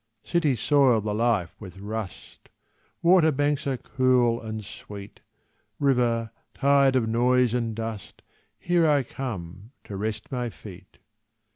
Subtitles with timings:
[0.23, 2.49] Cities soil the life with rust;
[3.03, 5.19] Water banks are cool and sweet;
[5.77, 8.23] River, tired of noise and dust,
[8.57, 10.97] Here I come to rest my feet.